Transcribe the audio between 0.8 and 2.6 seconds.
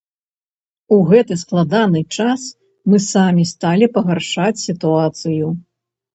У гэты складаны час